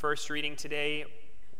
first 0.00 0.30
reading 0.30 0.56
today, 0.56 1.04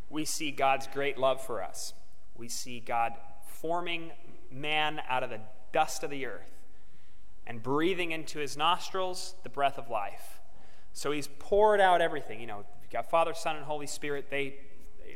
we 0.09 0.25
see 0.25 0.51
God's 0.51 0.87
great 0.87 1.19
love 1.19 1.45
for 1.45 1.63
us. 1.63 1.93
We 2.35 2.49
see 2.49 2.81
God 2.81 3.13
forming 3.47 4.13
man 4.51 5.03
out 5.11 5.23
of 5.23 5.29
the 5.29 5.41
dust 5.75 6.03
of 6.03 6.09
the 6.09 6.25
earth 6.25 6.51
and 7.47 7.63
breathing 7.63 8.13
into 8.13 8.39
his 8.39 8.57
nostrils 8.57 9.35
the 9.43 9.51
breath 9.51 9.77
of 9.77 9.91
life. 9.91 10.41
So 10.95 11.13
he's 11.13 11.29
poured 11.39 11.83
out 11.83 12.01
everything. 12.01 12.41
You 12.41 12.47
know, 12.47 12.65
you've 12.81 12.91
got 12.91 13.11
Father, 13.11 13.35
Son, 13.35 13.57
and 13.57 13.65
Holy 13.67 13.87
Spirit. 13.87 14.31
They, 14.31 14.55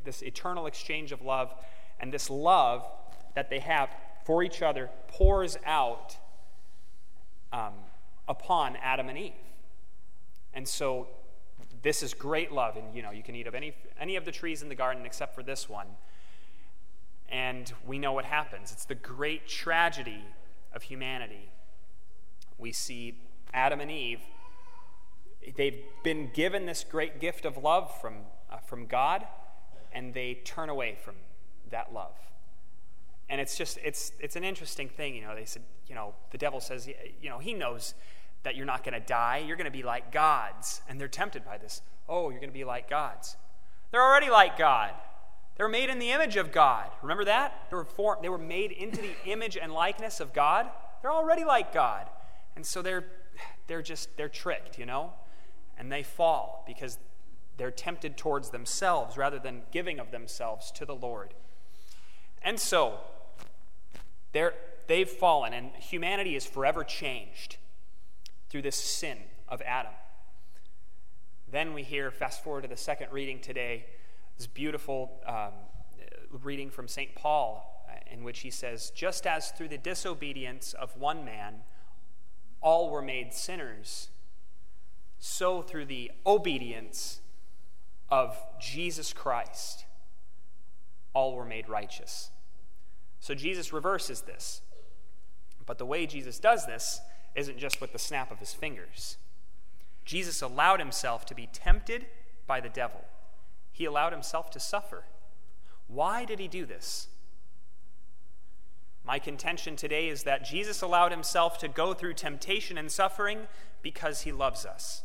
this 0.04 0.20
eternal 0.20 0.66
exchange 0.66 1.10
of 1.10 1.22
love, 1.22 1.54
and 1.98 2.12
this 2.12 2.28
love 2.28 2.86
that 3.34 3.48
they 3.48 3.60
have 3.60 3.88
for 4.26 4.42
each 4.42 4.60
other 4.60 4.90
pours 5.08 5.56
out 5.64 6.18
um, 7.54 7.72
upon 8.28 8.76
Adam 8.76 9.08
and 9.08 9.16
Eve. 9.16 9.32
And 10.52 10.68
so 10.68 11.08
this 11.84 12.02
is 12.02 12.14
great 12.14 12.50
love, 12.50 12.76
and 12.76 12.96
you 12.96 13.02
know 13.02 13.12
you 13.12 13.22
can 13.22 13.36
eat 13.36 13.46
of 13.46 13.54
any 13.54 13.74
any 14.00 14.16
of 14.16 14.24
the 14.24 14.32
trees 14.32 14.62
in 14.62 14.68
the 14.68 14.74
garden 14.74 15.06
except 15.06 15.34
for 15.34 15.44
this 15.44 15.68
one. 15.68 15.86
And 17.28 17.72
we 17.86 17.98
know 17.98 18.12
what 18.12 18.24
happens. 18.24 18.72
It's 18.72 18.84
the 18.84 18.94
great 18.94 19.46
tragedy 19.46 20.24
of 20.72 20.82
humanity. 20.82 21.50
We 22.58 22.72
see 22.72 23.18
Adam 23.52 23.80
and 23.80 23.90
Eve. 23.90 24.20
They've 25.56 25.82
been 26.02 26.30
given 26.32 26.66
this 26.66 26.84
great 26.88 27.20
gift 27.20 27.44
of 27.44 27.56
love 27.56 27.92
from, 28.00 28.14
uh, 28.50 28.58
from 28.58 28.86
God, 28.86 29.26
and 29.92 30.14
they 30.14 30.40
turn 30.44 30.68
away 30.68 30.96
from 31.02 31.14
that 31.70 31.92
love. 31.92 32.14
And 33.28 33.40
it's 33.40 33.56
just, 33.56 33.78
it's, 33.82 34.12
it's 34.20 34.36
an 34.36 34.44
interesting 34.44 34.88
thing. 34.88 35.14
You 35.14 35.22
know, 35.22 35.34
they 35.34 35.44
said, 35.44 35.62
you 35.86 35.94
know, 35.94 36.14
the 36.30 36.38
devil 36.38 36.60
says, 36.60 36.88
you 37.20 37.28
know, 37.28 37.38
he 37.38 37.54
knows 37.54 37.94
that 38.44 38.56
you're 38.56 38.66
not 38.66 38.84
going 38.84 38.94
to 38.94 39.06
die. 39.06 39.42
You're 39.46 39.56
going 39.56 39.64
to 39.64 39.76
be 39.76 39.82
like 39.82 40.12
gods. 40.12 40.82
And 40.88 41.00
they're 41.00 41.08
tempted 41.08 41.44
by 41.44 41.58
this. 41.58 41.82
Oh, 42.08 42.30
you're 42.30 42.40
going 42.40 42.50
to 42.50 42.54
be 42.54 42.64
like 42.64 42.88
gods. 42.88 43.36
They're 43.90 44.02
already 44.02 44.30
like 44.30 44.56
God. 44.56 44.92
They're 45.56 45.68
made 45.68 45.88
in 45.88 45.98
the 45.98 46.10
image 46.10 46.36
of 46.36 46.52
God. 46.52 46.90
Remember 47.02 47.24
that? 47.24 47.66
They 47.70 47.76
were, 47.76 47.84
formed, 47.84 48.22
they 48.22 48.28
were 48.28 48.38
made 48.38 48.72
into 48.72 49.00
the 49.00 49.14
image 49.24 49.56
and 49.56 49.72
likeness 49.72 50.20
of 50.20 50.32
God. 50.32 50.68
They're 51.00 51.12
already 51.12 51.44
like 51.44 51.72
God. 51.72 52.08
And 52.56 52.64
so 52.66 52.82
they're, 52.82 53.04
they're 53.66 53.82
just, 53.82 54.16
they're 54.16 54.28
tricked, 54.28 54.78
you 54.78 54.86
know? 54.86 55.12
And 55.78 55.90
they 55.90 56.02
fall 56.02 56.64
because 56.66 56.98
they're 57.56 57.70
tempted 57.70 58.16
towards 58.16 58.50
themselves 58.50 59.16
rather 59.16 59.38
than 59.38 59.62
giving 59.70 59.98
of 59.98 60.10
themselves 60.10 60.70
to 60.72 60.84
the 60.84 60.94
Lord. 60.94 61.34
And 62.42 62.60
so, 62.60 62.98
they're, 64.32 64.54
they've 64.86 65.08
fallen, 65.08 65.54
and 65.54 65.70
humanity 65.76 66.36
is 66.36 66.44
forever 66.44 66.84
changed 66.84 67.56
through 68.54 68.62
this 68.62 68.76
sin 68.76 69.18
of 69.48 69.60
Adam. 69.62 69.90
Then 71.50 71.74
we 71.74 71.82
hear, 71.82 72.12
fast 72.12 72.44
forward 72.44 72.62
to 72.62 72.68
the 72.68 72.76
second 72.76 73.10
reading 73.10 73.40
today, 73.40 73.86
this 74.38 74.46
beautiful 74.46 75.20
um, 75.26 75.54
reading 76.30 76.70
from 76.70 76.86
St. 76.86 77.16
Paul, 77.16 77.84
uh, 77.90 77.94
in 78.14 78.22
which 78.22 78.42
he 78.42 78.50
says, 78.52 78.90
Just 78.90 79.26
as 79.26 79.50
through 79.50 79.70
the 79.70 79.76
disobedience 79.76 80.72
of 80.72 80.96
one 80.96 81.24
man 81.24 81.62
all 82.60 82.90
were 82.90 83.02
made 83.02 83.32
sinners, 83.32 84.10
so 85.18 85.60
through 85.60 85.86
the 85.86 86.12
obedience 86.24 87.22
of 88.08 88.40
Jesus 88.60 89.12
Christ 89.12 89.84
all 91.12 91.34
were 91.34 91.44
made 91.44 91.68
righteous. 91.68 92.30
So 93.18 93.34
Jesus 93.34 93.72
reverses 93.72 94.20
this. 94.20 94.60
But 95.66 95.78
the 95.78 95.86
way 95.86 96.06
Jesus 96.06 96.38
does 96.38 96.66
this 96.66 97.00
isn't 97.34 97.58
just 97.58 97.80
with 97.80 97.92
the 97.92 97.98
snap 97.98 98.30
of 98.30 98.38
his 98.38 98.52
fingers. 98.52 99.16
Jesus 100.04 100.42
allowed 100.42 100.80
himself 100.80 101.24
to 101.26 101.34
be 101.34 101.48
tempted 101.52 102.06
by 102.46 102.60
the 102.60 102.68
devil 102.68 103.04
he 103.74 103.84
allowed 103.84 104.12
himself 104.12 104.50
to 104.50 104.60
suffer. 104.60 105.02
Why 105.88 106.24
did 106.24 106.38
he 106.38 106.46
do 106.46 106.64
this? 106.64 107.08
My 109.04 109.18
contention 109.18 109.74
today 109.74 110.08
is 110.08 110.22
that 110.22 110.44
Jesus 110.44 110.80
allowed 110.80 111.10
himself 111.10 111.58
to 111.58 111.68
go 111.68 111.92
through 111.92 112.14
temptation 112.14 112.78
and 112.78 112.90
suffering 112.90 113.48
because 113.82 114.22
he 114.22 114.30
loves 114.30 114.64
us. 114.64 115.02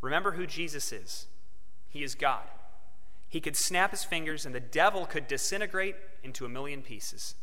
Remember 0.00 0.32
who 0.32 0.46
Jesus 0.46 0.92
is 0.92 1.26
He 1.88 2.02
is 2.02 2.14
God. 2.14 2.44
He 3.28 3.40
could 3.40 3.56
snap 3.56 3.90
his 3.90 4.04
fingers 4.04 4.46
and 4.46 4.54
the 4.54 4.60
devil 4.60 5.04
could 5.04 5.26
disintegrate 5.26 5.96
into 6.22 6.44
a 6.44 6.48
million 6.48 6.82
pieces. 6.82 7.34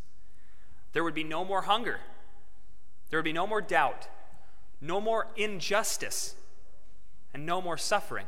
There 0.93 1.03
would 1.03 1.13
be 1.13 1.25
no 1.25 1.43
more 1.43 1.63
hunger, 1.63 1.99
there 3.11 3.19
would 3.19 3.25
be 3.25 3.33
no 3.33 3.45
more 3.45 3.61
doubt, 3.61 4.07
no 4.81 4.99
more 4.99 5.27
injustice, 5.35 6.33
and 7.33 7.45
no 7.45 7.61
more 7.61 7.77
suffering. 7.77 8.25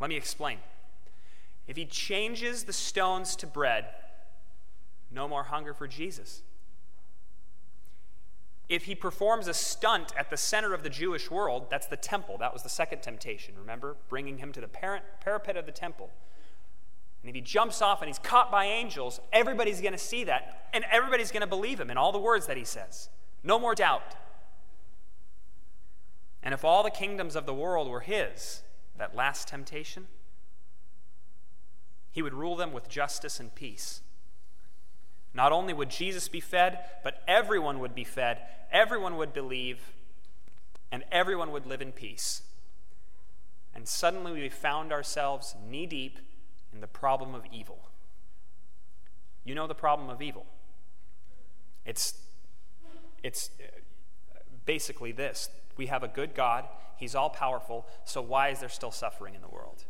Let 0.00 0.10
me 0.10 0.16
explain. 0.16 0.58
If 1.66 1.76
he 1.76 1.84
changes 1.84 2.64
the 2.64 2.72
stones 2.72 3.36
to 3.36 3.46
bread, 3.46 3.84
no 5.10 5.28
more 5.28 5.44
hunger 5.44 5.74
for 5.74 5.86
Jesus. 5.86 6.42
If 8.68 8.84
he 8.84 8.94
performs 8.94 9.48
a 9.48 9.54
stunt 9.54 10.12
at 10.18 10.30
the 10.30 10.36
center 10.36 10.74
of 10.74 10.82
the 10.82 10.90
Jewish 10.90 11.30
world, 11.30 11.68
that's 11.70 11.86
the 11.86 11.96
temple. 11.96 12.38
That 12.38 12.52
was 12.52 12.62
the 12.62 12.68
second 12.68 13.02
temptation, 13.02 13.54
remember? 13.58 13.96
Bringing 14.08 14.38
him 14.38 14.52
to 14.52 14.60
the 14.60 14.68
parapet 14.68 15.56
of 15.56 15.66
the 15.66 15.72
temple. 15.72 16.10
And 17.22 17.28
if 17.28 17.34
he 17.34 17.40
jumps 17.40 17.82
off 17.82 18.00
and 18.00 18.08
he's 18.08 18.18
caught 18.18 18.50
by 18.50 18.66
angels, 18.66 19.20
everybody's 19.32 19.80
going 19.80 19.92
to 19.92 19.98
see 19.98 20.24
that, 20.24 20.68
and 20.72 20.84
everybody's 20.90 21.32
going 21.32 21.40
to 21.40 21.46
believe 21.46 21.80
him 21.80 21.90
in 21.90 21.96
all 21.96 22.12
the 22.12 22.18
words 22.18 22.46
that 22.46 22.56
he 22.56 22.64
says. 22.64 23.08
No 23.42 23.58
more 23.58 23.74
doubt. 23.74 24.14
And 26.42 26.54
if 26.54 26.64
all 26.64 26.82
the 26.82 26.90
kingdoms 26.90 27.36
of 27.36 27.46
the 27.46 27.54
world 27.54 27.88
were 27.88 28.00
his, 28.00 28.62
that 28.96 29.14
last 29.14 29.48
temptation, 29.48 30.06
he 32.10 32.22
would 32.22 32.34
rule 32.34 32.56
them 32.56 32.72
with 32.72 32.88
justice 32.88 33.38
and 33.38 33.54
peace. 33.54 34.00
Not 35.34 35.52
only 35.52 35.72
would 35.72 35.90
Jesus 35.90 36.28
be 36.28 36.40
fed, 36.40 36.78
but 37.04 37.22
everyone 37.28 37.78
would 37.80 37.94
be 37.94 38.04
fed, 38.04 38.40
everyone 38.72 39.16
would 39.16 39.32
believe, 39.32 39.92
and 40.90 41.04
everyone 41.12 41.52
would 41.52 41.66
live 41.66 41.82
in 41.82 41.92
peace. 41.92 42.42
And 43.74 43.86
suddenly 43.86 44.32
we 44.32 44.48
found 44.48 44.92
ourselves 44.92 45.54
knee 45.68 45.86
deep 45.86 46.18
in 46.72 46.80
the 46.80 46.86
problem 46.86 47.34
of 47.34 47.44
evil. 47.52 47.88
You 49.44 49.54
know 49.54 49.66
the 49.66 49.74
problem 49.74 50.10
of 50.10 50.20
evil. 50.20 50.46
It's, 51.84 52.14
it's 53.22 53.50
basically 54.64 55.12
this 55.12 55.50
we 55.76 55.86
have 55.86 56.02
a 56.02 56.08
good 56.08 56.34
God, 56.34 56.64
He's 56.98 57.14
all 57.14 57.30
powerful, 57.30 57.86
so 58.04 58.20
why 58.20 58.48
is 58.48 58.58
there 58.58 58.68
still 58.68 58.90
suffering 58.90 59.36
in 59.36 59.40
the 59.40 59.48
world? 59.48 59.84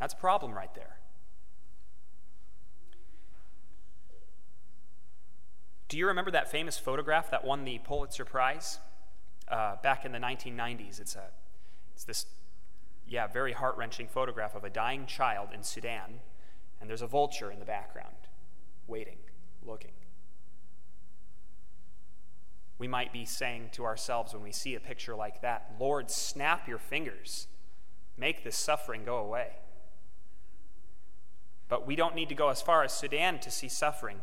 That's 0.00 0.14
a 0.14 0.16
problem 0.16 0.54
right 0.54 0.74
there. 0.74 0.96
Do 5.88 5.98
you 5.98 6.06
remember 6.06 6.30
that 6.30 6.50
famous 6.50 6.78
photograph 6.78 7.30
that 7.30 7.44
won 7.44 7.64
the 7.64 7.78
Pulitzer 7.78 8.24
Prize 8.24 8.78
uh, 9.48 9.76
back 9.82 10.06
in 10.06 10.12
the 10.12 10.18
1990s? 10.18 11.00
It's, 11.00 11.14
a, 11.14 11.24
it's 11.94 12.04
this, 12.04 12.26
yeah, 13.06 13.26
very 13.26 13.52
heart 13.52 13.76
wrenching 13.76 14.08
photograph 14.08 14.54
of 14.54 14.64
a 14.64 14.70
dying 14.70 15.04
child 15.04 15.50
in 15.54 15.62
Sudan, 15.62 16.20
and 16.80 16.88
there's 16.88 17.02
a 17.02 17.06
vulture 17.06 17.50
in 17.50 17.58
the 17.58 17.66
background, 17.66 18.16
waiting, 18.88 19.18
looking 19.62 19.92
we 22.78 22.88
might 22.88 23.12
be 23.12 23.24
saying 23.24 23.70
to 23.72 23.84
ourselves 23.84 24.34
when 24.34 24.42
we 24.42 24.52
see 24.52 24.74
a 24.74 24.80
picture 24.80 25.14
like 25.14 25.40
that 25.42 25.72
Lord, 25.78 26.10
snap 26.10 26.68
your 26.68 26.78
fingers, 26.78 27.46
make 28.16 28.44
this 28.44 28.56
suffering 28.56 29.04
go 29.04 29.16
away. 29.18 29.48
But 31.68 31.86
we 31.86 31.96
don't 31.96 32.14
need 32.14 32.28
to 32.28 32.34
go 32.34 32.48
as 32.48 32.62
far 32.62 32.84
as 32.84 32.92
Sudan 32.92 33.40
to 33.40 33.50
see 33.50 33.68
suffering. 33.68 34.20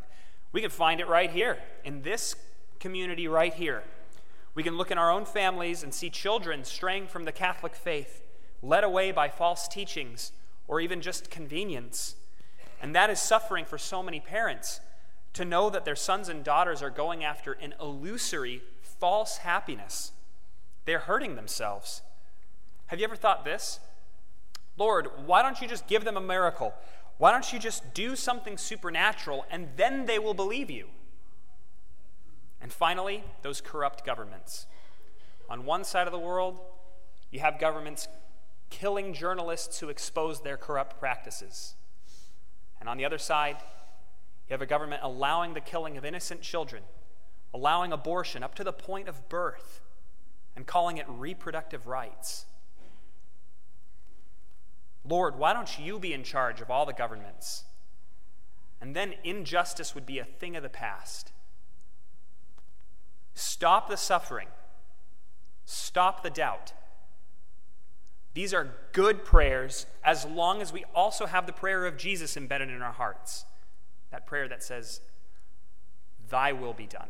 We 0.52 0.62
can 0.62 0.70
find 0.70 1.02
it 1.02 1.08
right 1.08 1.30
here, 1.30 1.58
in 1.84 2.04
this 2.04 2.36
community 2.80 3.28
right 3.28 3.54
here. 3.54 3.84
We 4.56 4.64
can 4.64 4.78
look 4.78 4.92
in 4.92 4.98
our 4.98 5.12
own 5.12 5.26
families 5.26 5.84
and 5.84 5.94
see 5.94 6.10
children 6.10 6.64
straying 6.64 7.08
from 7.08 7.24
the 7.24 7.32
Catholic 7.32 7.76
faith, 7.76 8.22
led 8.62 8.84
away 8.84 9.12
by 9.12 9.30
false 9.30 9.68
teachings 9.68 10.32
or 10.68 10.80
even 10.80 11.02
just 11.02 11.32
convenience. 11.32 12.16
And 12.82 12.96
that 12.96 13.10
is 13.10 13.20
suffering 13.20 13.66
for 13.66 13.78
so 13.78 14.04
many 14.04 14.20
parents 14.20 14.80
to 15.34 15.46
know 15.46 15.70
that 15.70 15.86
their 15.86 15.96
sons 15.96 16.30
and 16.30 16.44
daughters 16.44 16.82
are 16.82 16.90
going 16.90 17.24
after 17.24 17.54
an 17.54 17.74
illusory, 17.80 18.62
false 18.82 19.38
happiness. 19.38 20.12
They're 20.86 21.00
hurting 21.00 21.36
themselves. 21.36 22.02
Have 22.88 23.00
you 23.00 23.06
ever 23.06 23.16
thought 23.16 23.44
this? 23.44 23.80
Lord, 24.78 25.08
why 25.26 25.42
don't 25.42 25.62
you 25.62 25.68
just 25.68 25.88
give 25.88 26.04
them 26.04 26.18
a 26.18 26.22
miracle? 26.22 26.74
Why 27.18 27.32
don't 27.32 27.52
you 27.54 27.60
just 27.60 27.94
do 27.94 28.16
something 28.16 28.58
supernatural 28.58 29.46
and 29.50 29.70
then 29.78 30.06
they 30.06 30.20
will 30.20 30.34
believe 30.34 30.70
you? 30.70 30.88
And 32.62 32.72
finally, 32.72 33.24
those 33.42 33.62
corrupt 33.62 34.06
governments. 34.06 34.68
On 35.50 35.66
one 35.66 35.84
side 35.84 36.08
of 36.08 36.14
the 36.14 36.20
world, 36.20 36.58
you 37.30 37.40
have 37.40 37.60
governments 37.60 38.08
killing 38.70 39.14
journalists 39.14 39.80
who 39.80 39.90
expose 39.90 40.42
their 40.42 40.58
corrupt 40.58 41.00
practices. 41.00 41.76
And 42.80 42.90
on 42.90 42.98
the 42.98 43.06
other 43.06 43.18
side, 43.18 43.58
you 44.48 44.54
have 44.54 44.62
a 44.62 44.66
government 44.66 45.02
allowing 45.04 45.54
the 45.54 45.62
killing 45.62 45.98
of 45.98 46.06
innocent 46.06 46.42
children, 46.42 46.84
allowing 47.54 47.92
abortion 47.92 48.44
up 48.44 48.56
to 48.56 48.64
the 48.64 48.74
point 48.74 49.08
of 49.08 49.30
birth, 49.30 49.82
and 50.56 50.68
calling 50.68 50.98
it 50.98 51.06
reproductive 51.08 51.88
rights. 51.88 52.46
Lord, 55.06 55.38
why 55.38 55.54
don't 55.54 55.80
you 55.80 56.00
be 56.00 56.14
in 56.14 56.24
charge 56.24 56.62
of 56.62 56.70
all 56.70 56.86
the 56.86 56.94
governments? 56.94 57.66
And 58.80 58.96
then 58.96 59.16
injustice 59.24 59.96
would 59.96 60.06
be 60.06 60.20
a 60.20 60.26
thing 60.26 60.56
of 60.56 60.64
the 60.64 60.70
past. 60.70 61.32
Stop 63.34 63.90
the 63.90 63.98
suffering. 63.98 64.48
Stop 65.66 66.24
the 66.24 66.30
doubt. 66.30 66.74
These 68.34 68.54
are 68.54 68.76
good 68.92 69.24
prayers 69.24 69.86
as 70.04 70.26
long 70.26 70.62
as 70.62 70.74
we 70.74 70.84
also 70.96 71.26
have 71.26 71.46
the 71.46 71.54
prayer 71.54 71.86
of 71.86 71.98
Jesus 71.98 72.36
embedded 72.36 72.70
in 72.70 72.82
our 72.82 72.92
hearts. 72.92 73.46
That 74.14 74.28
prayer 74.28 74.48
that 74.48 74.62
says, 74.62 75.02
Thy 76.30 76.54
will 76.54 76.74
be 76.74 76.86
done. 76.86 77.08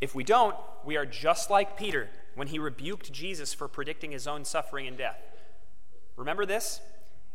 If 0.00 0.16
we 0.16 0.24
don't, 0.24 0.56
we 0.84 0.96
are 0.96 1.06
just 1.06 1.48
like 1.48 1.76
Peter 1.76 2.08
when 2.34 2.48
he 2.48 2.58
rebuked 2.58 3.12
Jesus 3.12 3.54
for 3.54 3.68
predicting 3.68 4.10
his 4.10 4.26
own 4.26 4.44
suffering 4.44 4.88
and 4.88 4.98
death. 4.98 5.22
Remember 6.16 6.44
this? 6.44 6.80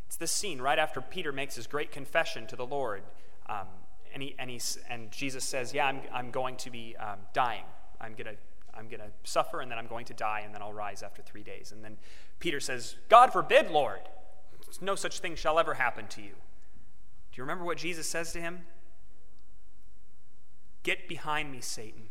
It's 0.08 0.18
this 0.18 0.34
scene 0.34 0.62
right 0.62 0.78
after 0.78 1.00
Peter 1.00 1.32
makes 1.32 1.56
his 1.56 1.66
great 1.66 1.94
confession 1.94 2.46
to 2.48 2.58
the 2.58 2.66
Lord. 2.66 3.04
Um, 3.48 3.68
and, 4.14 4.22
he, 4.22 4.36
and, 4.38 4.50
he, 4.50 4.60
and 4.90 5.10
Jesus 5.10 5.46
says, 5.46 5.74
Yeah, 5.74 5.88
I'm, 5.88 6.02
I'm 6.14 6.32
going 6.32 6.58
to 6.58 6.70
be 6.70 6.98
um, 6.98 7.20
dying. 7.32 7.64
I'm 8.02 8.16
going 8.16 8.36
to 8.36 8.42
I'm 8.78 8.90
going 8.90 9.00
to 9.00 9.12
suffer 9.24 9.62
and 9.62 9.72
then 9.72 9.78
I'm 9.78 9.88
going 9.88 10.04
to 10.08 10.14
die 10.14 10.42
and 10.44 10.54
then 10.54 10.62
I'll 10.62 10.74
rise 10.74 11.02
after 11.02 11.22
three 11.22 11.44
days. 11.44 11.72
And 11.72 11.82
then 11.82 11.96
Peter 12.40 12.60
says, 12.60 12.98
God 13.08 13.32
forbid, 13.32 13.72
Lord, 13.72 14.02
no 14.82 14.96
such 14.96 15.20
thing 15.20 15.38
shall 15.38 15.58
ever 15.58 15.76
happen 15.76 16.08
to 16.08 16.22
you. 16.22 16.34
Do 17.36 17.42
you 17.42 17.44
remember 17.44 17.66
what 17.66 17.78
Jesus 17.78 18.08
says 18.08 18.32
to 18.32 18.40
him? 18.40 18.60
Get 20.84 21.10
behind 21.10 21.52
me, 21.52 21.60
Satan. 21.60 22.04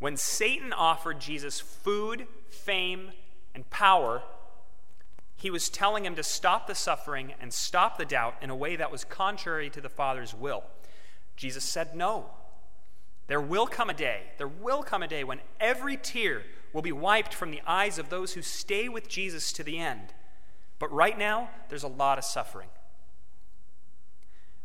When 0.00 0.16
Satan 0.16 0.72
offered 0.72 1.20
Jesus 1.20 1.60
food, 1.60 2.26
fame, 2.50 3.12
and 3.54 3.70
power, 3.70 4.24
he 5.36 5.50
was 5.50 5.68
telling 5.68 6.04
him 6.04 6.16
to 6.16 6.24
stop 6.24 6.66
the 6.66 6.74
suffering 6.74 7.32
and 7.40 7.52
stop 7.52 7.96
the 7.96 8.04
doubt 8.04 8.34
in 8.42 8.50
a 8.50 8.56
way 8.56 8.74
that 8.74 8.90
was 8.90 9.04
contrary 9.04 9.70
to 9.70 9.80
the 9.80 9.88
Father's 9.88 10.34
will. 10.34 10.64
Jesus 11.36 11.62
said 11.62 11.94
no. 11.94 12.30
There 13.28 13.40
will 13.40 13.68
come 13.68 13.88
a 13.88 13.94
day, 13.94 14.22
there 14.38 14.48
will 14.48 14.82
come 14.82 15.04
a 15.04 15.08
day 15.08 15.22
when 15.22 15.38
every 15.60 15.96
tear 15.96 16.42
will 16.72 16.82
be 16.82 16.90
wiped 16.90 17.34
from 17.34 17.52
the 17.52 17.62
eyes 17.68 18.00
of 18.00 18.08
those 18.08 18.32
who 18.32 18.42
stay 18.42 18.88
with 18.88 19.08
Jesus 19.08 19.52
to 19.52 19.62
the 19.62 19.78
end. 19.78 20.12
But 20.80 20.92
right 20.92 21.16
now, 21.16 21.50
there's 21.68 21.84
a 21.84 21.88
lot 21.88 22.18
of 22.18 22.24
suffering. 22.24 22.70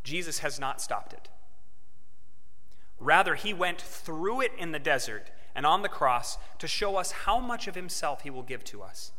Jesus 0.03 0.39
has 0.39 0.59
not 0.59 0.81
stopped 0.81 1.13
it. 1.13 1.29
Rather, 2.99 3.35
he 3.35 3.53
went 3.53 3.81
through 3.81 4.41
it 4.41 4.51
in 4.57 4.71
the 4.71 4.79
desert 4.79 5.31
and 5.55 5.65
on 5.65 5.81
the 5.81 5.89
cross 5.89 6.37
to 6.59 6.67
show 6.67 6.97
us 6.97 7.11
how 7.11 7.39
much 7.39 7.67
of 7.67 7.75
himself 7.75 8.21
he 8.21 8.29
will 8.29 8.43
give 8.43 8.63
to 8.65 8.81
us. 8.81 9.11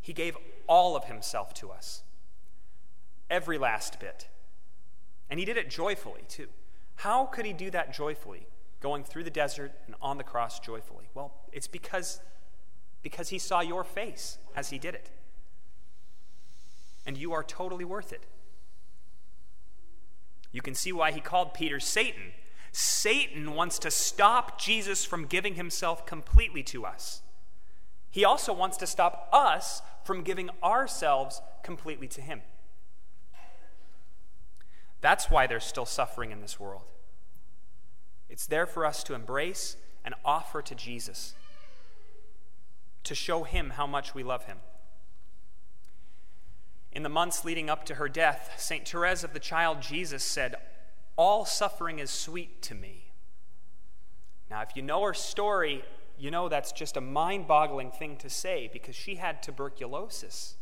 He 0.00 0.12
gave 0.12 0.36
all 0.66 0.96
of 0.96 1.04
himself 1.04 1.54
to 1.54 1.70
us, 1.70 2.02
every 3.30 3.58
last 3.58 4.00
bit. 4.00 4.28
And 5.30 5.38
he 5.38 5.46
did 5.46 5.56
it 5.56 5.70
joyfully, 5.70 6.22
too. 6.28 6.48
How 6.96 7.26
could 7.26 7.46
he 7.46 7.52
do 7.52 7.70
that 7.70 7.94
joyfully, 7.94 8.46
going 8.80 9.04
through 9.04 9.24
the 9.24 9.30
desert 9.30 9.72
and 9.86 9.94
on 10.00 10.18
the 10.18 10.24
cross 10.24 10.58
joyfully? 10.58 11.08
Well, 11.14 11.32
it's 11.52 11.68
because, 11.68 12.20
because 13.02 13.28
he 13.28 13.38
saw 13.38 13.60
your 13.60 13.84
face 13.84 14.38
as 14.54 14.70
he 14.70 14.78
did 14.78 14.94
it. 14.94 15.10
And 17.04 17.16
you 17.16 17.32
are 17.32 17.42
totally 17.42 17.84
worth 17.84 18.12
it. 18.12 18.24
You 20.52 20.62
can 20.62 20.74
see 20.74 20.92
why 20.92 21.12
he 21.12 21.20
called 21.20 21.54
Peter 21.54 21.80
Satan. 21.80 22.32
Satan 22.72 23.54
wants 23.54 23.78
to 23.80 23.90
stop 23.90 24.60
Jesus 24.60 25.04
from 25.04 25.26
giving 25.26 25.54
himself 25.54 26.06
completely 26.06 26.62
to 26.64 26.84
us. 26.84 27.22
He 28.10 28.24
also 28.24 28.52
wants 28.52 28.76
to 28.78 28.86
stop 28.86 29.28
us 29.32 29.82
from 30.04 30.22
giving 30.22 30.50
ourselves 30.62 31.40
completely 31.62 32.08
to 32.08 32.20
him. 32.20 32.42
That's 35.00 35.30
why 35.30 35.46
there's 35.46 35.64
still 35.64 35.86
suffering 35.86 36.30
in 36.30 36.40
this 36.40 36.60
world. 36.60 36.82
It's 38.28 38.46
there 38.46 38.66
for 38.66 38.86
us 38.86 39.02
to 39.04 39.14
embrace 39.14 39.76
and 40.04 40.14
offer 40.24 40.62
to 40.62 40.74
Jesus, 40.74 41.34
to 43.04 43.14
show 43.14 43.42
him 43.44 43.70
how 43.70 43.86
much 43.86 44.14
we 44.14 44.22
love 44.22 44.44
him. 44.44 44.58
In 46.92 47.02
the 47.02 47.08
months 47.08 47.44
leading 47.44 47.70
up 47.70 47.84
to 47.86 47.94
her 47.94 48.08
death, 48.08 48.52
St. 48.58 48.86
Therese 48.86 49.24
of 49.24 49.32
the 49.32 49.40
Child 49.40 49.80
Jesus 49.80 50.22
said, 50.22 50.56
All 51.16 51.44
suffering 51.44 51.98
is 51.98 52.10
sweet 52.10 52.60
to 52.62 52.74
me. 52.74 53.12
Now, 54.50 54.60
if 54.60 54.76
you 54.76 54.82
know 54.82 55.02
her 55.02 55.14
story, 55.14 55.82
you 56.18 56.30
know 56.30 56.50
that's 56.50 56.72
just 56.72 56.98
a 56.98 57.00
mind 57.00 57.48
boggling 57.48 57.90
thing 57.90 58.16
to 58.18 58.28
say 58.28 58.68
because 58.70 58.94
she 58.94 59.14
had 59.14 59.42
tuberculosis. 59.42 60.56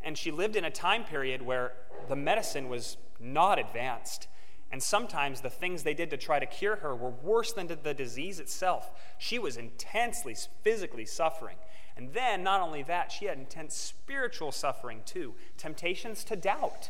And 0.00 0.16
she 0.16 0.30
lived 0.30 0.56
in 0.56 0.64
a 0.64 0.70
time 0.70 1.04
period 1.04 1.42
where 1.42 1.74
the 2.08 2.16
medicine 2.16 2.70
was 2.70 2.96
not 3.20 3.58
advanced. 3.58 4.28
And 4.72 4.82
sometimes 4.82 5.42
the 5.42 5.50
things 5.50 5.82
they 5.82 5.92
did 5.92 6.08
to 6.10 6.16
try 6.16 6.38
to 6.38 6.46
cure 6.46 6.76
her 6.76 6.96
were 6.96 7.10
worse 7.10 7.52
than 7.52 7.66
the 7.66 7.92
disease 7.92 8.40
itself. 8.40 8.90
She 9.18 9.38
was 9.38 9.58
intensely 9.58 10.34
physically 10.62 11.04
suffering. 11.04 11.56
And 12.00 12.14
then, 12.14 12.42
not 12.42 12.62
only 12.62 12.82
that, 12.84 13.12
she 13.12 13.26
had 13.26 13.36
intense 13.36 13.76
spiritual 13.76 14.52
suffering 14.52 15.02
too 15.04 15.34
temptations 15.58 16.24
to 16.24 16.34
doubt. 16.34 16.88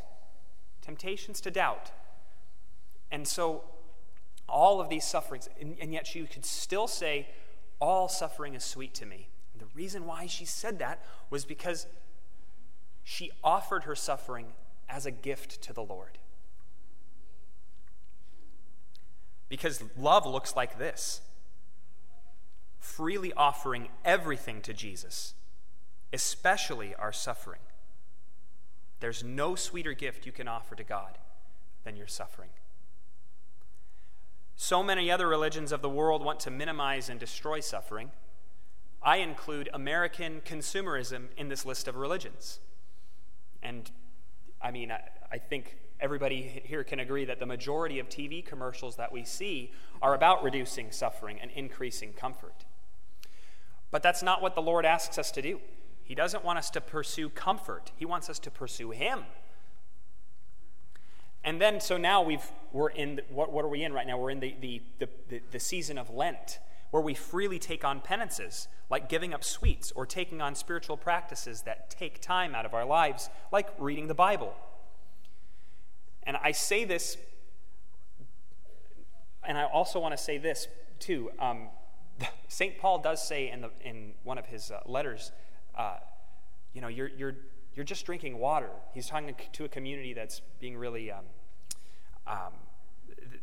Temptations 0.82 1.40
to 1.40 1.50
doubt. 1.50 1.90
And 3.10 3.26
so, 3.26 3.64
all 4.48 4.80
of 4.80 4.88
these 4.88 5.04
sufferings, 5.04 5.48
and, 5.60 5.76
and 5.80 5.92
yet 5.92 6.06
she 6.06 6.22
could 6.26 6.44
still 6.44 6.86
say, 6.86 7.28
All 7.80 8.08
suffering 8.08 8.54
is 8.54 8.62
sweet 8.62 8.94
to 8.94 9.04
me. 9.04 9.26
The 9.58 9.66
reason 9.74 10.06
why 10.06 10.26
she 10.26 10.44
said 10.44 10.78
that 10.78 11.04
was 11.28 11.44
because 11.44 11.88
she 13.02 13.32
offered 13.42 13.82
her 13.82 13.96
suffering 13.96 14.52
as 14.88 15.06
a 15.06 15.10
gift 15.10 15.60
to 15.62 15.72
the 15.72 15.82
Lord. 15.82 16.18
Because 19.48 19.82
love 19.98 20.24
looks 20.24 20.54
like 20.54 20.78
this 20.78 21.20
freely 22.80 23.32
offering 23.34 23.88
everything 24.04 24.60
to 24.62 24.74
Jesus, 24.74 25.34
especially 26.12 26.94
our 26.94 27.12
suffering. 27.12 27.60
There's 28.98 29.22
no 29.22 29.54
sweeter 29.54 29.92
gift 29.92 30.26
you 30.26 30.32
can 30.32 30.48
offer 30.48 30.74
to 30.74 30.84
God 30.84 31.18
than 31.84 31.96
your 31.96 32.06
suffering. 32.06 32.50
So 34.56 34.82
many 34.82 35.10
other 35.10 35.26
religions 35.26 35.72
of 35.72 35.80
the 35.80 35.88
world 35.88 36.22
want 36.22 36.40
to 36.40 36.50
minimize 36.50 37.08
and 37.08 37.18
destroy 37.18 37.60
suffering. 37.60 38.10
I 39.02 39.16
include 39.18 39.70
American 39.72 40.42
consumerism 40.42 41.28
in 41.36 41.48
this 41.48 41.64
list 41.64 41.88
of 41.88 41.96
religions. 41.96 42.60
And 43.62 43.90
I 44.60 44.70
mean, 44.70 44.92
I, 44.92 45.00
I, 45.32 45.38
think 45.38 45.78
everybody 46.00 46.62
here 46.64 46.84
can 46.84 47.00
agree 47.00 47.24
that 47.24 47.38
the 47.38 47.46
majority 47.46 47.98
of 47.98 48.08
TV 48.08 48.44
commercials 48.44 48.96
that 48.96 49.12
we 49.12 49.24
see 49.24 49.72
are 50.02 50.14
about 50.14 50.42
reducing 50.42 50.90
suffering 50.90 51.38
and 51.40 51.50
increasing 51.52 52.12
comfort. 52.12 52.64
But 53.90 54.02
that's 54.02 54.22
not 54.22 54.40
what 54.40 54.54
the 54.54 54.62
Lord 54.62 54.84
asks 54.84 55.18
us 55.18 55.30
to 55.32 55.42
do. 55.42 55.60
He 56.02 56.14
doesn't 56.14 56.44
want 56.44 56.58
us 56.58 56.70
to 56.70 56.80
pursue 56.80 57.28
comfort, 57.28 57.92
He 57.96 58.04
wants 58.04 58.28
us 58.28 58.38
to 58.40 58.50
pursue 58.50 58.90
Him. 58.90 59.24
And 61.42 61.60
then, 61.60 61.80
so 61.80 61.96
now 61.96 62.22
we've, 62.22 62.44
we're 62.70 62.90
in, 62.90 63.20
what, 63.30 63.50
what 63.50 63.64
are 63.64 63.68
we 63.68 63.82
in 63.82 63.92
right 63.94 64.06
now? 64.06 64.18
We're 64.18 64.30
in 64.30 64.40
the, 64.40 64.54
the, 64.60 64.82
the, 64.98 65.40
the 65.50 65.60
season 65.60 65.96
of 65.96 66.10
Lent, 66.10 66.58
where 66.90 67.02
we 67.02 67.14
freely 67.14 67.58
take 67.58 67.82
on 67.82 68.00
penances, 68.00 68.68
like 68.90 69.08
giving 69.08 69.32
up 69.32 69.42
sweets, 69.42 69.90
or 69.92 70.04
taking 70.04 70.42
on 70.42 70.54
spiritual 70.54 70.98
practices 70.98 71.62
that 71.62 71.88
take 71.88 72.20
time 72.20 72.54
out 72.54 72.66
of 72.66 72.74
our 72.74 72.84
lives, 72.84 73.30
like 73.52 73.68
reading 73.78 74.06
the 74.06 74.14
Bible. 74.14 74.54
And 76.24 76.36
I 76.42 76.52
say 76.52 76.84
this, 76.84 77.16
and 79.46 79.56
I 79.58 79.64
also 79.64 79.98
want 80.00 80.16
to 80.16 80.22
say 80.22 80.38
this 80.38 80.68
too. 80.98 81.30
Um, 81.38 81.68
St. 82.48 82.78
Paul 82.78 82.98
does 82.98 83.26
say 83.26 83.50
in, 83.50 83.62
the, 83.62 83.70
in 83.82 84.12
one 84.22 84.38
of 84.38 84.46
his 84.46 84.70
uh, 84.70 84.80
letters, 84.86 85.32
uh, 85.76 85.96
you 86.72 86.80
know, 86.80 86.88
you're, 86.88 87.08
you're, 87.08 87.36
you're 87.74 87.84
just 87.84 88.04
drinking 88.06 88.38
water. 88.38 88.70
He's 88.92 89.06
talking 89.06 89.34
to 89.52 89.64
a 89.64 89.68
community 89.68 90.12
that's 90.12 90.40
being 90.60 90.76
really, 90.76 91.10
um, 91.10 91.24
um, 92.26 92.52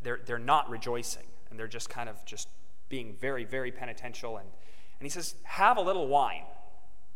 they're, 0.02 0.20
they're 0.24 0.38
not 0.38 0.70
rejoicing, 0.70 1.26
and 1.50 1.58
they're 1.58 1.66
just 1.66 1.90
kind 1.90 2.08
of 2.08 2.24
just 2.24 2.48
being 2.88 3.16
very, 3.20 3.44
very 3.44 3.70
penitential. 3.72 4.36
And, 4.36 4.48
and 5.00 5.06
he 5.06 5.10
says, 5.10 5.34
have 5.44 5.76
a 5.76 5.80
little 5.80 6.08
wine. 6.08 6.44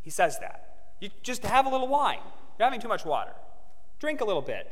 He 0.01 0.11
says 0.11 0.39
that. 0.41 0.95
You 1.01 1.11
just 1.23 1.45
have 1.45 1.67
a 1.67 1.69
little 1.69 1.89
wine. 1.89 2.19
You're 2.59 2.67
having 2.67 2.81
too 2.81 2.89
much 2.89 3.05
water. 3.05 3.33
Drink 3.99 4.21
a 4.21 4.25
little 4.25 4.43
bit. 4.43 4.71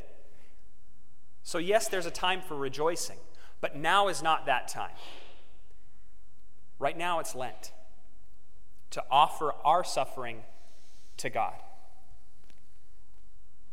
So, 1.43 1.57
yes, 1.57 1.87
there's 1.87 2.05
a 2.05 2.11
time 2.11 2.41
for 2.41 2.55
rejoicing, 2.55 3.17
but 3.59 3.75
now 3.75 4.07
is 4.07 4.21
not 4.21 4.45
that 4.45 4.67
time. 4.67 4.91
Right 6.79 6.97
now, 6.97 7.19
it's 7.19 7.35
Lent 7.35 7.71
to 8.91 9.03
offer 9.09 9.53
our 9.63 9.83
suffering 9.83 10.43
to 11.17 11.29
God. 11.29 11.55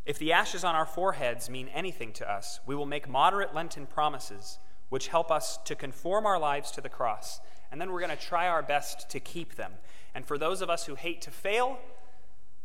If 0.07 0.19
the 0.19 0.33
ashes 0.33 0.65
on 0.65 0.75
our 0.75 0.87
foreheads 0.87 1.51
mean 1.51 1.69
anything 1.69 2.13
to 2.15 2.31
us, 2.31 2.61
we 2.67 2.75
will 2.75 2.87
make 2.87 3.09
moderate 3.09 3.55
Lenten 3.55 3.87
promises 3.87 4.59
which 4.89 5.09
help 5.09 5.31
us 5.31 5.59
to 5.65 5.75
conform 5.75 6.25
our 6.25 6.39
lives 6.39 6.71
to 6.71 6.81
the 6.81 6.89
cross 6.89 7.41
and 7.71 7.81
then 7.81 7.93
we're 7.93 8.01
going 8.01 8.17
to 8.17 8.23
try 8.23 8.49
our 8.49 8.63
best 8.63 9.11
to 9.11 9.21
keep 9.21 9.55
them. 9.55 9.73
And 10.15 10.27
for 10.27 10.39
those 10.39 10.63
of 10.63 10.71
us 10.71 10.87
who 10.87 10.95
hate 10.95 11.21
to 11.23 11.31
fail, 11.31 11.79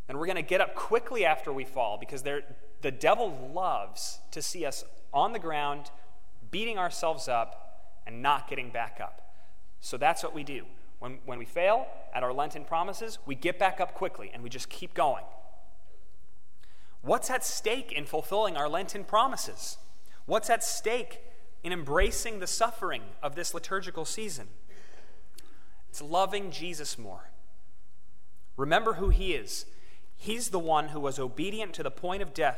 then 0.08 0.18
we're 0.18 0.26
going 0.26 0.36
to 0.36 0.42
get 0.42 0.62
up 0.62 0.76
quickly 0.76 1.26
after 1.26 1.52
we 1.52 1.64
fall 1.64 1.98
because 1.98 2.24
the 2.24 2.92
devil 2.92 3.52
loves 3.54 4.20
to 4.32 4.42
see 4.42 4.66
us 4.66 4.84
on 5.14 5.32
the 5.32 5.40
ground, 5.40 5.92
beating 6.52 6.78
ourselves 6.78 7.28
up, 7.28 7.64
and 8.06 8.22
not 8.22 8.50
getting 8.50 8.70
back 8.70 9.00
up. 9.02 9.22
So 9.80 9.98
that's 9.98 10.24
what 10.24 10.34
we 10.34 10.44
do. 10.44 10.66
When, 11.00 11.20
when 11.26 11.40
we 11.40 11.46
fail 11.46 11.88
at 12.14 12.24
our 12.24 12.34
Lenten 12.34 12.64
promises, 12.64 13.20
we 13.26 13.36
get 13.36 13.60
back 13.60 13.82
up 13.82 13.94
quickly 13.94 14.32
and 14.34 14.42
we 14.44 14.50
just 14.50 14.70
keep 14.70 14.94
going. 14.94 15.24
What's 17.02 17.30
at 17.30 17.44
stake 17.44 17.92
in 17.92 18.06
fulfilling 18.06 18.56
our 18.56 18.70
Lenten 18.70 19.04
promises? 19.04 19.78
What's 20.26 20.50
at 20.50 20.64
stake 20.64 21.20
in 21.62 21.74
embracing 21.74 22.40
the 22.40 22.48
suffering 22.48 23.02
of 23.22 23.36
this 23.36 23.54
liturgical 23.54 24.06
season? 24.06 24.48
It's 25.90 26.02
loving 26.02 26.50
Jesus 26.50 26.98
more. 26.98 27.30
Remember 28.56 28.94
who 28.94 29.10
he 29.10 29.34
is. 29.34 29.66
He's 30.24 30.52
the 30.52 30.60
one 30.60 30.88
who 30.88 31.02
was 31.02 31.20
obedient 31.20 31.74
to 31.74 31.84
the 31.84 31.92
point 31.92 32.22
of 32.22 32.34
death 32.34 32.58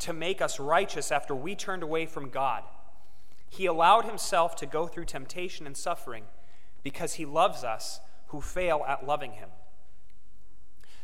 to 0.00 0.12
make 0.12 0.42
us 0.42 0.58
righteous 0.58 1.12
after 1.12 1.36
we 1.36 1.54
turned 1.54 1.84
away 1.84 2.04
from 2.04 2.30
God. 2.30 2.64
He 3.48 3.66
allowed 3.66 4.06
himself 4.06 4.56
to 4.56 4.66
go 4.66 4.88
through 4.88 5.04
temptation 5.04 5.66
and 5.66 5.76
suffering 5.76 6.24
because 6.82 7.14
he 7.14 7.24
loves 7.24 7.62
us 7.62 8.00
who 8.30 8.40
fail 8.40 8.84
at 8.88 9.06
loving 9.06 9.34
him. 9.34 9.50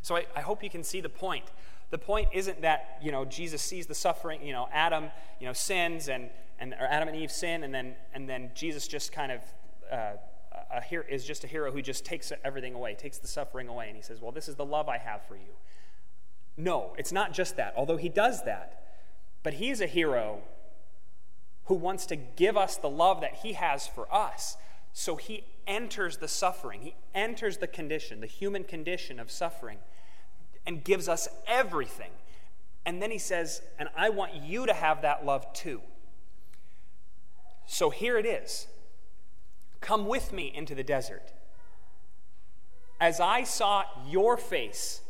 So 0.03 0.17
I, 0.17 0.27
I 0.35 0.41
hope 0.41 0.65
you 0.65 0.71
can 0.71 0.83
see 0.83 1.01
the 1.01 1.09
point. 1.09 1.45
The 1.91 1.99
point 1.99 2.31
isn't 2.33 2.63
that, 2.63 2.99
you 3.01 3.13
know, 3.13 3.25
Jesus 3.25 3.63
sees 3.63 3.87
the 3.87 3.95
suffering, 3.95 4.45
you 4.45 4.53
know, 4.53 4.69
Adam, 4.73 5.09
you 5.39 5.47
know, 5.47 5.53
sins 5.53 6.09
and, 6.09 6.31
and 6.59 6.75
or 6.81 6.87
Adam 6.89 7.07
and 7.07 7.17
Eve 7.17 7.31
sin, 7.31 7.63
and 7.63 7.73
then, 7.73 7.95
and 8.13 8.29
then 8.29 8.51
Jesus 8.57 8.89
just 8.89 9.13
kind 9.13 9.31
of 9.31 9.41
uh, 9.93 10.15
a 10.73 11.15
is 11.15 11.25
just 11.25 11.45
a 11.45 11.47
hero 11.47 11.71
who 11.71 11.81
just 11.81 12.05
takes 12.05 12.33
everything 12.45 12.75
away, 12.75 12.97
takes 12.97 13.19
the 13.19 13.29
suffering 13.29 13.69
away, 13.69 13.87
and 13.87 13.95
he 13.95 14.03
says, 14.03 14.21
Well, 14.21 14.33
this 14.33 14.49
is 14.49 14.57
the 14.57 14.65
love 14.65 14.89
I 14.89 14.99
have 14.99 15.25
for 15.29 15.37
you. 15.37 15.55
No, 16.57 16.95
it's 16.99 17.13
not 17.13 17.33
just 17.33 17.57
that, 17.57 17.75
although 17.77 17.97
he 17.97 18.09
does 18.09 18.45
that. 18.45 18.83
But 19.43 19.55
he 19.55 19.71
is 19.71 19.81
a 19.81 19.87
hero 19.87 20.41
who 21.65 21.75
wants 21.75 22.07
to 22.07 22.17
give 22.17 22.57
us 22.57 22.77
the 22.77 22.91
love 22.91 23.21
that 23.21 23.37
he 23.43 23.55
has 23.55 23.87
for 23.87 24.13
us. 24.15 24.57
So 24.93 25.17
he 25.17 25.45
enters 25.67 26.19
the 26.19 26.29
suffering, 26.29 26.83
he 26.83 26.95
enters 27.15 27.59
the 27.59 27.67
condition, 27.67 28.21
the 28.21 28.27
human 28.27 28.65
condition 28.65 29.19
of 29.19 29.31
suffering 29.31 29.79
and 30.67 30.85
gives 30.85 31.09
us 31.09 31.29
everything. 31.47 32.11
And 32.85 33.01
then 33.01 33.11
he 33.11 33.19
says, 33.19 33.63
And 33.79 33.89
I 33.97 34.11
want 34.11 34.35
you 34.35 34.67
to 34.67 34.73
have 34.73 35.03
that 35.03 35.25
love 35.25 35.53
too. 35.53 35.81
So 37.67 37.91
here 37.91 38.19
it 38.19 38.27
is 38.27 38.67
Come 39.81 40.07
with 40.07 40.33
me 40.33 40.53
into 40.55 40.75
the 40.75 40.85
desert. 40.85 41.33
As 43.01 43.19
I 43.19 43.43
saw 43.43 43.85
your 44.07 44.37
face 44.37 45.03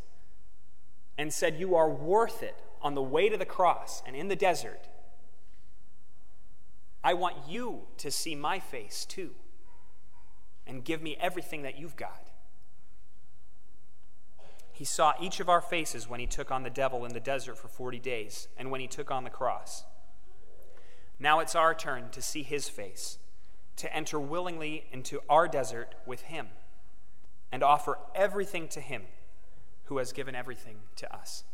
and 1.17 1.33
said, 1.33 1.59
You 1.59 1.75
are 1.75 1.91
worth 1.91 2.43
it 2.43 2.57
on 2.81 2.95
the 2.95 3.03
way 3.03 3.29
to 3.29 3.37
the 3.37 3.45
cross 3.45 4.03
and 4.07 4.17
in 4.17 4.29
the 4.29 4.37
desert, 4.37 4.89
I 7.05 7.15
want 7.15 7.49
you 7.49 7.83
to 7.99 8.11
see 8.11 8.35
my 8.35 8.59
face 8.59 9.05
too 9.05 9.31
and 10.67 10.85
give 10.85 11.03
me 11.03 11.17
everything 11.21 11.63
that 11.63 11.79
you've 11.79 11.97
got. 11.97 12.29
He 14.73 14.85
saw 14.85 15.13
each 15.21 15.39
of 15.41 15.49
our 15.49 15.61
faces 15.61 16.09
when 16.09 16.21
he 16.21 16.27
took 16.27 16.51
on 16.51 16.63
the 16.63 16.71
devil 16.71 17.05
in 17.05 17.13
the 17.13 17.21
desert 17.21 17.59
for 17.59 17.69
40 17.69 17.99
days 17.99 18.49
and 18.57 18.71
when 18.71 18.81
he 18.81 18.87
took 18.87 19.11
on 19.11 19.25
the 19.25 19.31
cross. 19.31 19.85
Now 21.19 21.41
it's 21.41 21.55
our 21.55 21.75
turn 21.75 22.09
to 22.11 22.23
see 22.23 22.43
his 22.43 22.69
face, 22.69 23.19
to 23.77 23.95
enter 23.95 24.19
willingly 24.19 24.87
into 24.91 25.21
our 25.29 25.47
desert 25.47 25.95
with 26.07 26.23
him, 26.23 26.49
and 27.53 27.63
offer 27.63 27.99
everything 28.15 28.67
to 28.69 28.81
him 28.81 29.03
who 29.93 29.99
has 29.99 30.11
given 30.11 30.35
everything 30.35 30.77
to 30.97 31.15
us. 31.15 31.45